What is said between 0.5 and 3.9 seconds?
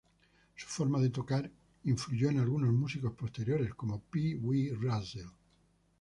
Su forma de tocar influyó en algunos músicos posteriores,